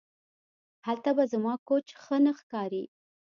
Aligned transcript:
هلته 0.85 1.09
به 1.17 1.23
زما 1.33 1.53
کوچ 1.67 1.87
ښه 2.01 2.17
نه 2.25 2.31
ښکاري 2.39 2.83